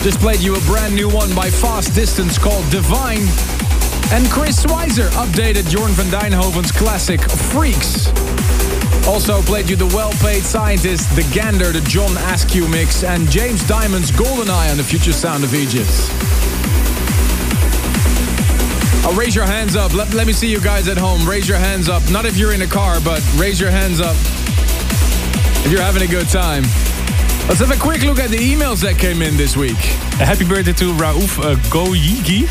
Just 0.00 0.20
played 0.20 0.40
you 0.40 0.56
a 0.56 0.60
brand 0.60 0.94
new 0.94 1.10
one 1.10 1.34
by 1.34 1.50
Fast 1.50 1.94
Distance 1.94 2.38
called 2.38 2.64
Divine. 2.70 3.28
And 4.10 4.24
Chris 4.32 4.64
Schweizer 4.64 5.10
updated 5.20 5.68
Jorn 5.68 5.90
van 5.90 6.06
Deynhoven's 6.06 6.72
classic 6.72 7.20
Freaks. 7.20 8.08
Also 9.06 9.42
played 9.42 9.68
you 9.68 9.76
the 9.76 9.92
well-paid 9.94 10.44
scientist, 10.44 11.14
The 11.14 11.30
Gander, 11.34 11.72
the 11.72 11.82
John 11.82 12.16
Askew 12.32 12.66
mix, 12.68 13.04
and 13.04 13.30
James 13.30 13.62
Dymond's 13.64 14.10
Goldeneye 14.10 14.70
on 14.70 14.78
the 14.78 14.82
future 14.82 15.12
sound 15.12 15.44
of 15.44 15.52
Egypt. 15.52 15.92
I'll 19.04 19.14
raise 19.14 19.34
your 19.34 19.44
hands 19.44 19.76
up. 19.76 19.92
Let, 19.92 20.14
let 20.14 20.26
me 20.26 20.32
see 20.32 20.50
you 20.50 20.60
guys 20.60 20.88
at 20.88 20.96
home. 20.96 21.28
Raise 21.28 21.46
your 21.46 21.58
hands 21.58 21.90
up. 21.90 22.02
Not 22.10 22.24
if 22.24 22.38
you're 22.38 22.54
in 22.54 22.62
a 22.62 22.66
car, 22.66 23.00
but 23.04 23.22
raise 23.36 23.60
your 23.60 23.70
hands 23.70 24.00
up 24.00 24.16
if 25.64 25.70
you're 25.70 25.82
having 25.82 26.02
a 26.02 26.06
good 26.06 26.28
time. 26.28 26.62
Let's 27.46 27.60
have 27.60 27.70
a 27.70 27.78
quick 27.78 28.02
look 28.02 28.18
at 28.18 28.30
the 28.30 28.38
emails 28.38 28.80
that 28.82 28.98
came 28.98 29.20
in 29.20 29.36
this 29.36 29.58
week. 29.58 29.76
A 30.18 30.24
happy 30.24 30.46
birthday 30.46 30.72
to 30.72 30.92
Raouf 30.94 31.38
uh, 31.38 31.56
Goyigi. 31.68 32.48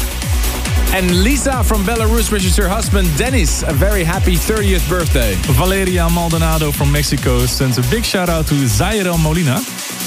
And 0.94 1.24
Lisa 1.24 1.64
from 1.64 1.84
Belarus 1.84 2.32
wishes 2.32 2.56
her 2.58 2.68
husband 2.68 3.08
Dennis 3.18 3.64
a 3.64 3.74
very 3.74 4.04
happy 4.04 4.36
30th 4.36 4.88
birthday. 4.88 5.34
Valeria 5.54 6.08
Maldonado 6.08 6.72
from 6.72 6.92
Mexico 6.92 7.48
sends 7.48 7.80
a 7.80 7.82
big 7.90 8.06
shout 8.06 8.30
out 8.30 8.46
to 8.46 8.54
Zaira 8.54 9.22
Molina. 9.22 9.58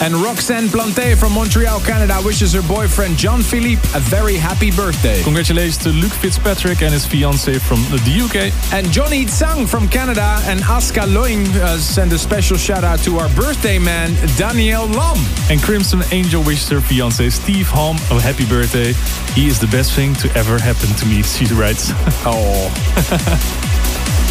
And 0.02 0.14
Roxanne 0.14 0.68
Plante 0.68 1.14
from 1.14 1.32
Montreal, 1.32 1.80
Canada 1.80 2.20
wishes 2.22 2.52
her 2.52 2.62
boyfriend 2.62 3.16
John 3.16 3.42
Philippe 3.42 3.80
a 3.94 4.00
very 4.00 4.36
happy 4.36 4.70
birthday. 4.70 5.22
Congratulations 5.22 5.78
to 5.78 5.88
Luke 5.88 6.12
Fitzpatrick 6.12 6.82
and 6.82 6.92
his 6.92 7.06
fiancée 7.06 7.58
from 7.58 7.80
the 7.90 8.20
UK. 8.20 8.52
And 8.74 8.92
Johnny 8.92 9.24
Tsang 9.24 9.66
from 9.66 9.88
Canada 9.88 10.38
and 10.44 10.60
Aska 10.60 11.00
Loing 11.00 11.46
uh, 11.56 11.78
send 11.78 12.12
a 12.12 12.18
special 12.18 12.58
shout 12.58 12.84
out 12.84 12.98
to 13.00 13.16
our 13.18 13.28
birthday 13.30 13.78
man, 13.78 14.14
Daniel 14.36 14.86
Lam. 14.86 15.16
And 15.50 15.62
Crimson 15.62 16.02
Angel 16.12 16.42
wishes 16.42 16.68
her 16.68 16.78
fiancé 16.78 17.32
Steve 17.32 17.68
Holm 17.68 17.96
a 18.10 18.20
happy 18.20 18.46
birthday. 18.46 18.92
He 19.32 19.46
is 19.46 19.58
the 19.58 19.68
best 19.68 19.92
thing 19.92 20.14
to 20.16 20.30
ever 20.36 20.58
happen 20.58 20.90
to 20.96 21.06
me, 21.06 21.22
she 21.22 21.46
writes. 21.54 21.90
oh. 22.26 23.72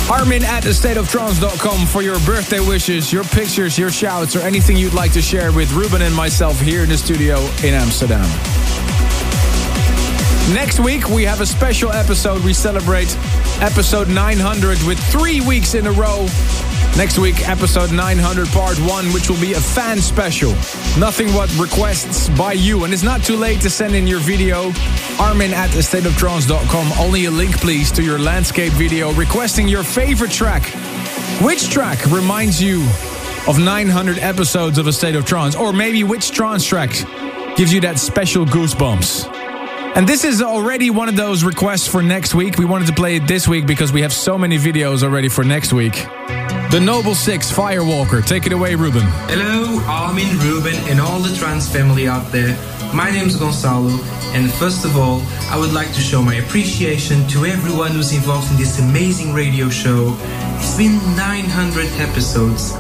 Armin 0.10 0.44
at 0.44 0.64
thestateoftrance.com 0.64 1.88
for 1.88 2.04
your 2.04 2.20
birthday 2.20 2.60
wishes, 2.60 3.12
your 3.12 3.24
pictures, 3.24 3.78
your 3.78 3.90
shouts, 3.90 4.36
or 4.36 4.42
anything 4.42 4.78
you'd 4.78 4.94
like 4.94 5.12
to 5.14 5.22
share 5.22 5.52
with 5.52 5.72
Ruben 5.74 6.04
and 6.04 6.14
myself 6.14 6.60
here 6.62 6.84
in 6.84 6.90
the 6.90 6.98
studio 6.98 7.40
in 7.64 7.74
Amsterdam. 7.74 8.26
Next 10.54 10.80
week, 10.80 11.10
we 11.10 11.24
have 11.24 11.42
a 11.42 11.46
special 11.46 11.92
episode. 11.92 12.44
We 12.44 12.54
celebrate 12.54 13.18
episode 13.62 14.08
900 14.08 14.82
with 14.84 15.00
three 15.12 15.42
weeks 15.42 15.74
in 15.74 15.88
a 15.88 15.92
row. 15.92 16.28
Next 16.98 17.20
week, 17.20 17.50
episode 17.50 17.92
900, 17.92 18.48
part 18.48 18.80
one, 18.80 19.08
which 19.08 19.30
will 19.30 19.40
be 19.42 19.52
a 19.52 19.60
fan 19.60 19.98
special. 19.98 20.52
Nothing 20.98 21.28
but 21.34 21.54
requests 21.58 22.30
by 22.38 22.54
you. 22.54 22.86
And 22.86 22.94
it's 22.94 23.04
not 23.04 23.22
too 23.22 23.36
late 23.36 23.60
to 23.62 23.70
send 23.70 23.96
in 23.96 24.08
your 24.08 24.22
video. 24.22 24.72
Armin 25.20 25.54
at 25.54 25.70
thestateoftrance.com. 25.72 26.92
Only 26.98 27.26
a 27.26 27.32
link, 27.32 27.58
please, 27.60 27.92
to 27.94 28.02
your 28.02 28.18
landscape 28.18 28.72
video 28.74 29.12
requesting 29.12 29.68
your 29.68 29.84
favorite 29.84 30.32
track. 30.32 30.64
Which 31.42 31.70
track 31.70 32.06
reminds 32.06 32.62
you 32.62 32.82
of 33.46 33.60
900 33.60 34.20
episodes 34.20 34.78
of 34.78 34.88
A 34.88 34.94
State 34.94 35.16
of 35.16 35.26
Trance? 35.26 35.54
Or 35.54 35.74
maybe 35.74 36.06
which 36.06 36.32
trance 36.32 36.64
track 36.64 36.92
gives 37.58 37.74
you 37.74 37.82
that 37.82 38.00
special 38.00 38.46
goosebumps? 38.46 39.34
And 39.98 40.08
this 40.08 40.24
is 40.24 40.42
already 40.42 40.90
one 40.90 41.10
of 41.10 41.18
those 41.18 41.44
requests 41.44 41.88
for 41.88 42.02
next 42.02 42.36
week. 42.36 42.58
We 42.58 42.66
wanted 42.66 42.88
to 42.88 42.94
play 42.94 43.18
it 43.18 43.28
this 43.28 43.50
week 43.50 43.66
because 43.66 43.92
we 43.92 44.02
have 44.02 44.14
so 44.14 44.38
many 44.38 44.58
videos 44.58 45.04
already 45.04 45.28
for 45.28 45.44
next 45.44 45.74
week. 45.74 46.06
The 46.76 46.82
Noble 46.82 47.16
Six 47.16 47.50
Firewalker. 47.50 48.22
Take 48.28 48.48
it 48.48 48.52
away, 48.52 48.76
Ruben. 48.76 49.04
Hello, 49.32 49.80
Armin, 49.88 50.38
Ruben, 50.40 50.76
and 50.90 51.00
all 51.00 51.20
the 51.20 51.34
trance 51.34 51.72
family 51.72 52.06
out 52.06 52.34
there. 52.34 52.52
My 52.94 53.10
name 53.10 53.28
is 53.28 53.38
Gonzalo, 53.38 53.92
and 54.36 54.52
first 54.52 54.84
of 54.84 54.98
all, 54.98 55.22
I 55.50 55.58
would 55.58 55.72
like 55.72 55.88
to 55.94 56.02
show 56.02 56.22
my 56.22 56.36
appreciation 56.36 57.26
to 57.30 57.46
everyone 57.46 57.92
who's 57.92 58.12
involved 58.12 58.52
in 58.52 58.58
this 58.58 58.78
amazing 58.78 59.34
radio 59.34 59.70
show. 59.70 60.18
It's 60.60 60.76
been 60.76 60.98
900 61.16 61.88
episodes. 61.98 62.74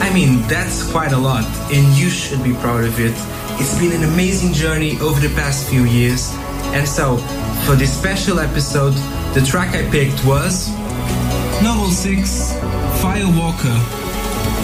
I 0.00 0.10
mean, 0.14 0.40
that's 0.48 0.90
quite 0.90 1.12
a 1.12 1.18
lot, 1.18 1.44
and 1.70 1.84
you 1.94 2.08
should 2.08 2.42
be 2.42 2.54
proud 2.54 2.84
of 2.84 2.98
it. 2.98 3.12
It's 3.60 3.78
been 3.78 3.92
an 3.92 4.10
amazing 4.14 4.54
journey 4.54 4.98
over 5.00 5.20
the 5.20 5.34
past 5.34 5.68
few 5.68 5.84
years. 5.84 6.32
And 6.72 6.88
so, 6.88 7.18
for 7.66 7.74
this 7.76 7.92
special 7.92 8.40
episode, 8.40 8.94
the 9.34 9.44
track 9.44 9.74
I 9.74 9.82
picked 9.90 10.24
was 10.24 10.72
Noble 11.62 11.90
6 11.90 12.52
Firewalker. 13.12 13.76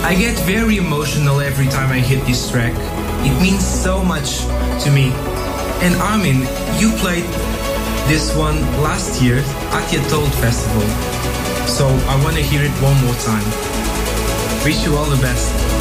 I 0.05 0.15
get 0.15 0.39
very 0.47 0.79
emotional 0.79 1.41
every 1.41 1.67
time 1.67 1.93
I 1.93 1.99
hit 1.99 2.25
this 2.25 2.51
track. 2.51 2.73
It 3.27 3.43
means 3.43 3.63
so 3.63 4.03
much 4.03 4.39
to 4.85 4.91
me. 4.91 5.11
And 5.85 5.95
Armin, 5.97 6.49
you 6.81 6.97
played 6.97 7.25
this 8.09 8.35
one 8.35 8.59
last 8.81 9.21
year 9.21 9.41
at 9.77 9.91
the 9.91 9.99
Told 10.09 10.33
Festival. 10.41 10.81
So 11.69 11.89
I 12.09 12.19
want 12.25 12.37
to 12.37 12.43
hear 12.43 12.63
it 12.65 12.73
one 12.81 12.97
more 13.05 13.19
time. 13.21 13.45
Wish 14.65 14.83
you 14.83 14.97
all 14.97 15.11
the 15.11 15.21
best. 15.21 15.78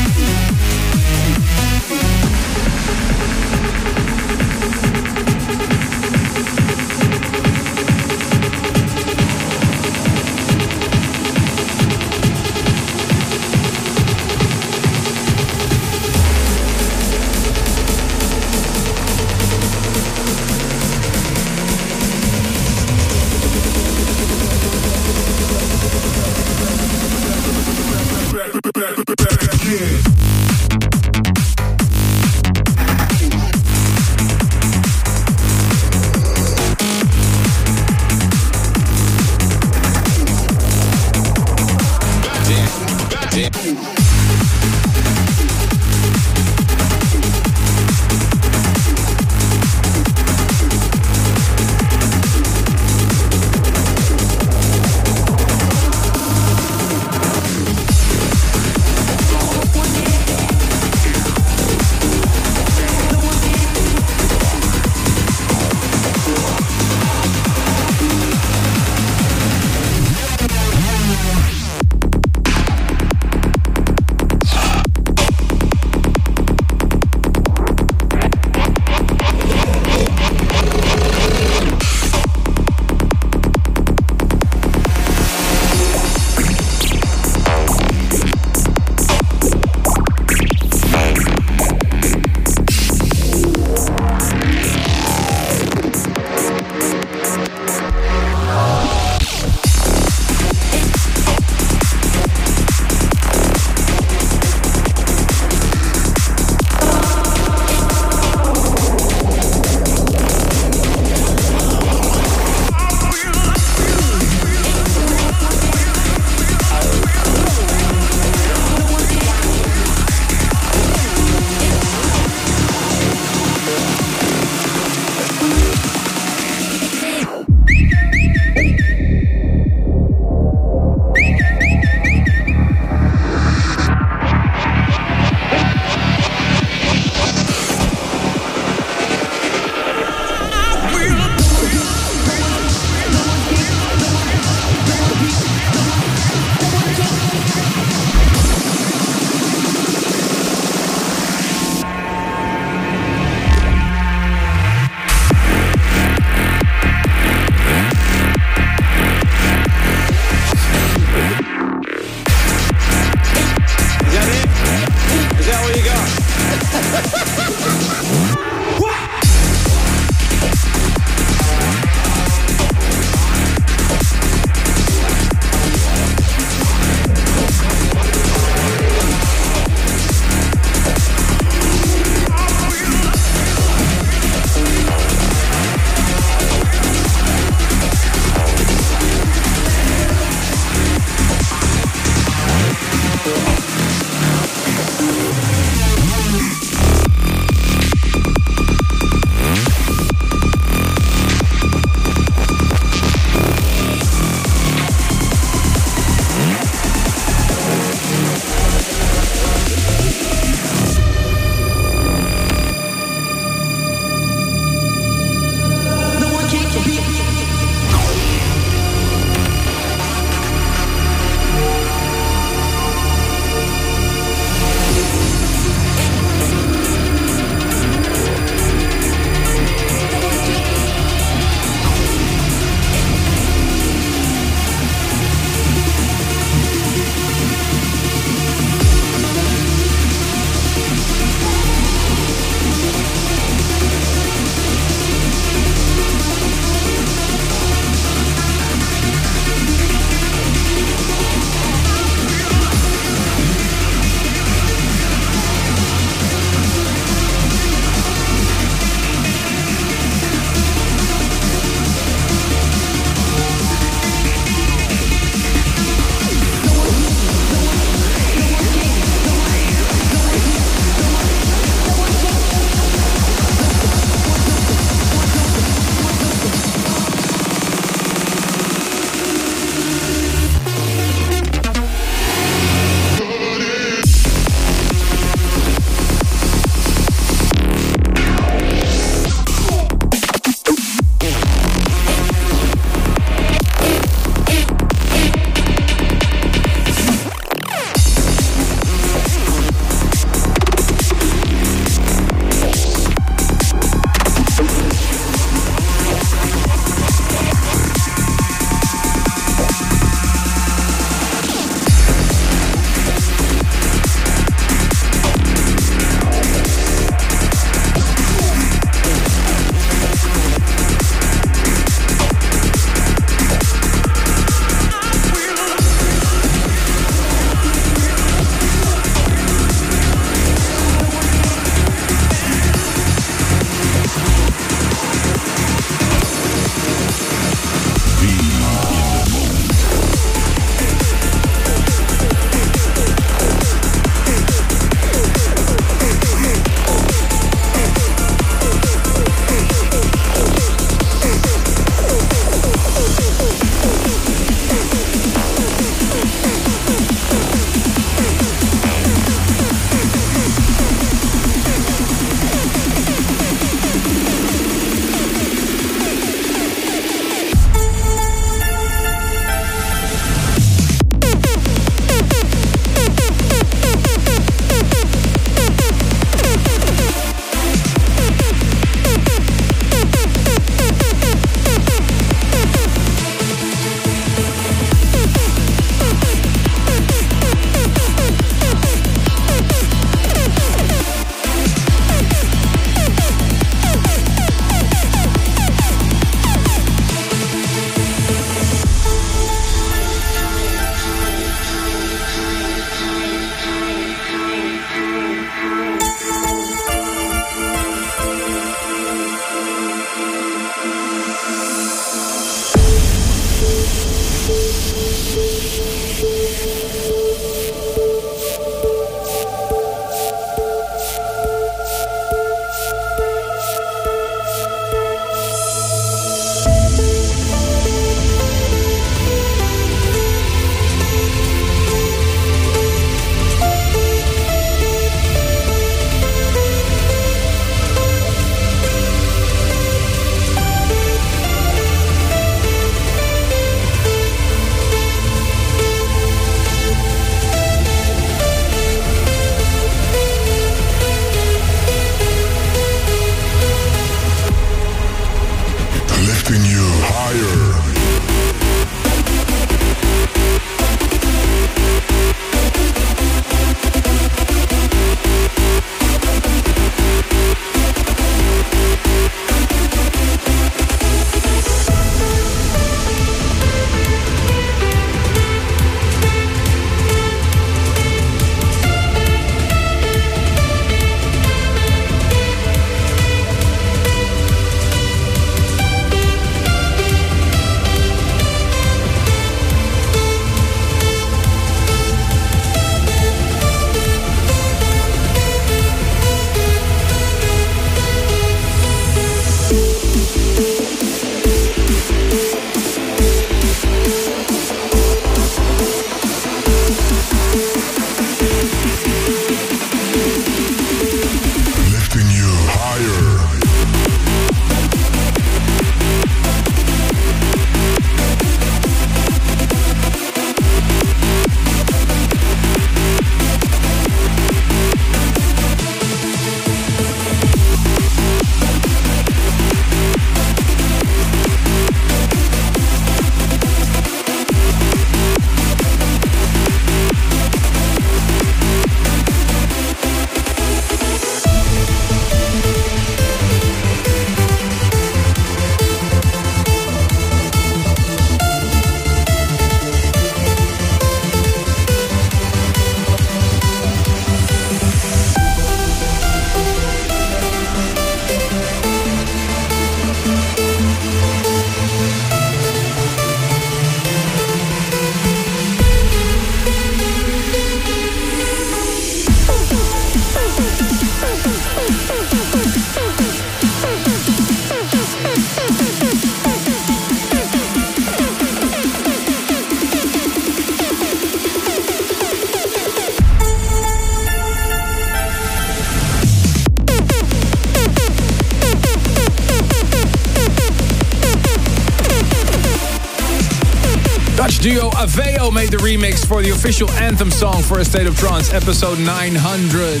For 596.30 596.42
the 596.42 596.50
official 596.50 596.88
anthem 596.90 597.28
song 597.28 597.60
for 597.60 597.80
A 597.80 597.84
State 597.84 598.06
of 598.06 598.16
Trance, 598.16 598.52
episode 598.52 599.00
900. 599.00 600.00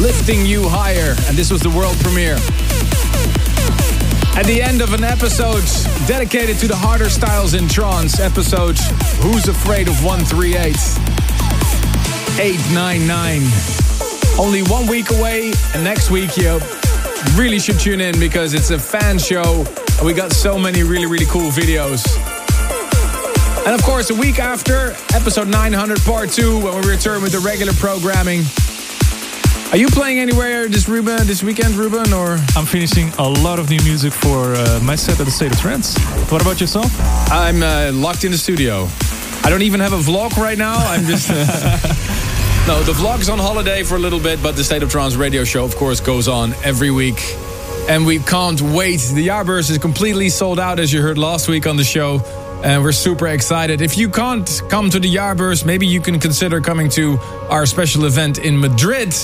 Lifting 0.00 0.46
You 0.46 0.66
Higher. 0.66 1.14
And 1.28 1.36
this 1.36 1.50
was 1.50 1.60
the 1.60 1.68
world 1.68 1.98
premiere. 1.98 2.36
At 4.40 4.46
the 4.46 4.62
end 4.62 4.80
of 4.80 4.94
an 4.94 5.04
episode 5.04 5.62
dedicated 6.08 6.56
to 6.60 6.66
the 6.66 6.74
harder 6.74 7.10
styles 7.10 7.52
in 7.52 7.68
trance, 7.68 8.20
episode 8.20 8.78
Who's 9.20 9.48
Afraid 9.48 9.88
of 9.88 10.02
138? 10.02 10.56
899. 12.40 13.42
Only 14.40 14.62
one 14.62 14.86
week 14.86 15.10
away, 15.10 15.52
and 15.74 15.84
next 15.84 16.10
week 16.10 16.38
you 16.38 16.58
really 17.36 17.58
should 17.58 17.78
tune 17.78 18.00
in 18.00 18.18
because 18.18 18.54
it's 18.54 18.70
a 18.70 18.78
fan 18.78 19.18
show 19.18 19.66
and 19.98 20.06
we 20.06 20.14
got 20.14 20.32
so 20.32 20.58
many 20.58 20.84
really, 20.84 21.04
really 21.04 21.26
cool 21.26 21.50
videos. 21.50 22.29
And 23.70 23.78
of 23.78 23.86
course, 23.86 24.10
a 24.10 24.16
week 24.16 24.40
after, 24.40 24.96
episode 25.14 25.46
900, 25.46 26.00
part 26.00 26.30
2, 26.30 26.58
when 26.58 26.74
we 26.80 26.88
return 26.88 27.22
with 27.22 27.30
the 27.30 27.38
regular 27.38 27.72
programming. 27.74 28.42
Are 29.70 29.76
you 29.76 29.86
playing 29.86 30.18
anywhere 30.18 30.66
this 30.66 30.88
Ruben 30.88 31.24
this 31.28 31.44
weekend, 31.44 31.76
Ruben? 31.76 32.12
Or 32.12 32.36
I'm 32.56 32.66
finishing 32.66 33.10
a 33.10 33.28
lot 33.28 33.60
of 33.60 33.70
new 33.70 33.78
music 33.84 34.12
for 34.12 34.54
uh, 34.56 34.80
my 34.82 34.96
set 34.96 35.20
at 35.20 35.24
the 35.24 35.30
State 35.30 35.52
of 35.52 35.60
Trance. 35.60 35.96
What 36.32 36.42
about 36.42 36.60
yourself? 36.60 36.90
I'm 37.30 37.62
uh, 37.62 37.92
locked 37.94 38.24
in 38.24 38.32
the 38.32 38.38
studio. 38.38 38.88
I 39.44 39.50
don't 39.50 39.62
even 39.62 39.78
have 39.78 39.92
a 39.92 39.98
vlog 39.98 40.36
right 40.36 40.58
now. 40.58 40.74
I'm 40.74 41.04
just. 41.04 41.28
no, 42.66 42.82
the 42.82 42.92
vlog's 42.98 43.28
on 43.28 43.38
holiday 43.38 43.84
for 43.84 43.94
a 43.94 44.00
little 44.00 44.18
bit, 44.18 44.42
but 44.42 44.56
the 44.56 44.64
State 44.64 44.82
of 44.82 44.90
Trance 44.90 45.14
radio 45.14 45.44
show, 45.44 45.64
of 45.64 45.76
course, 45.76 46.00
goes 46.00 46.26
on 46.26 46.54
every 46.64 46.90
week. 46.90 47.20
And 47.88 48.04
we 48.04 48.18
can't 48.18 48.60
wait. 48.60 48.98
The 48.98 49.28
Jaarbeurs 49.28 49.70
is 49.70 49.78
completely 49.78 50.28
sold 50.28 50.58
out, 50.58 50.80
as 50.80 50.92
you 50.92 51.02
heard 51.02 51.18
last 51.18 51.46
week 51.46 51.68
on 51.68 51.76
the 51.76 51.84
show. 51.84 52.18
And 52.62 52.82
we're 52.82 52.92
super 52.92 53.26
excited. 53.28 53.80
If 53.80 53.96
you 53.96 54.10
can't 54.10 54.62
come 54.68 54.90
to 54.90 55.00
the 55.00 55.14
Jaarbeurs, 55.14 55.64
maybe 55.64 55.86
you 55.86 56.00
can 56.00 56.18
consider 56.20 56.60
coming 56.60 56.90
to 56.90 57.18
our 57.48 57.64
special 57.64 58.04
event 58.04 58.38
in 58.38 58.60
Madrid 58.60 59.14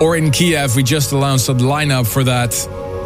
or 0.00 0.16
in 0.16 0.30
Kiev. 0.30 0.74
We 0.74 0.82
just 0.82 1.12
announced 1.12 1.48
the 1.48 1.54
lineup 1.54 2.06
for 2.06 2.24
that. 2.24 2.54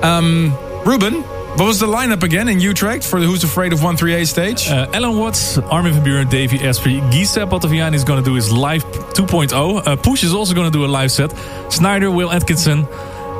Um, 0.05 0.57
Ruben, 0.85 1.23
what 1.57 1.67
was 1.67 1.81
the 1.81 1.87
lineup 1.87 2.23
again 2.23 2.49
in 2.49 2.61
Utrecht 2.61 3.05
for 3.05 3.21
the 3.21 3.27
Who's 3.27 3.45
Afraid 3.45 3.73
of 3.73 3.81
138 3.83 4.25
stage? 4.27 4.69
Uh, 4.69 4.89
Allen 4.95 5.19
Watts, 5.19 5.59
Armin 5.59 5.93
van 5.95 6.05
Buuren, 6.05 6.31
Davey 6.31 6.59
Asprey, 6.61 7.01
Giuseppe 7.11 7.51
Ottaviani 7.51 7.95
is 7.95 8.05
going 8.05 8.23
to 8.23 8.29
do 8.29 8.35
his 8.35 8.51
live 8.53 8.85
2.0. 8.85 9.87
Uh, 9.87 9.97
Push 9.97 10.23
is 10.23 10.33
also 10.33 10.55
going 10.55 10.71
to 10.71 10.79
do 10.79 10.85
a 10.85 10.87
live 10.87 11.11
set. 11.11 11.31
Sneijder, 11.69 12.15
Will 12.15 12.31
Atkinson, 12.31 12.87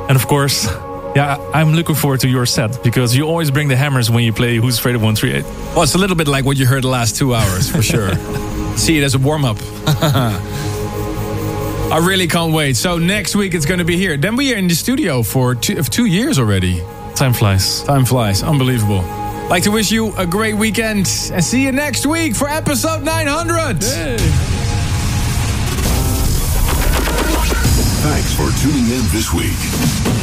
and 0.09 0.15
of 0.15 0.27
course, 0.27 0.67
yeah, 1.15 1.37
I'm 1.53 1.73
looking 1.73 1.95
forward 1.95 2.21
to 2.21 2.27
your 2.27 2.45
set 2.45 2.83
because 2.83 3.15
you 3.15 3.23
always 3.23 3.51
bring 3.51 3.67
the 3.67 3.75
hammers 3.75 4.09
when 4.09 4.23
you 4.23 4.33
play 4.33 4.57
Who's 4.57 4.79
Afraid 4.79 4.95
of 4.95 5.03
138. 5.03 5.45
Well, 5.75 5.83
it's 5.83 5.93
a 5.95 5.97
little 5.97 6.15
bit 6.15 6.27
like 6.27 6.43
what 6.45 6.57
you 6.57 6.65
heard 6.65 6.83
the 6.83 6.87
last 6.89 7.15
two 7.15 7.35
hours, 7.35 7.69
for 7.69 7.81
sure. 7.81 8.15
See 8.77 8.97
it 8.97 9.03
as 9.03 9.13
a 9.13 9.19
warm 9.19 9.45
up. 9.45 9.57
I 11.93 11.99
really 12.01 12.27
can't 12.27 12.51
wait. 12.51 12.75
So 12.75 12.97
next 12.97 13.35
week 13.35 13.53
it's 13.53 13.67
going 13.67 13.77
to 13.77 13.85
be 13.85 13.97
here. 13.97 14.17
Then 14.17 14.35
we 14.35 14.51
are 14.53 14.57
in 14.57 14.67
the 14.67 14.73
studio 14.73 15.21
for 15.21 15.53
two, 15.53 15.83
two 15.83 16.05
years 16.05 16.39
already. 16.39 16.81
Time 17.13 17.33
flies. 17.33 17.83
Time 17.83 18.05
flies. 18.05 18.41
Unbelievable. 18.41 19.03
Like 19.49 19.63
to 19.63 19.69
wish 19.69 19.91
you 19.91 20.15
a 20.17 20.25
great 20.25 20.55
weekend 20.55 21.07
and 21.31 21.43
see 21.43 21.63
you 21.63 21.71
next 21.71 22.07
week 22.07 22.35
for 22.35 22.49
episode 22.49 23.03
900. 23.03 23.83
Hey. 23.83 24.17
Thanks 28.01 28.33
for 28.33 28.49
tuning 28.63 28.85
in 28.85 29.03
this 29.11 29.31
week. 29.31 30.22